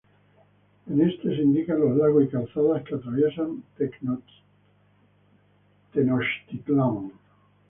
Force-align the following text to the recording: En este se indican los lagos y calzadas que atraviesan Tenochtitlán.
En 0.87 0.99
este 1.07 1.29
se 1.29 1.43
indican 1.43 1.79
los 1.79 1.95
lagos 1.95 2.23
y 2.23 2.27
calzadas 2.27 2.81
que 2.85 2.95
atraviesan 2.95 3.61
Tenochtitlán. 5.93 7.11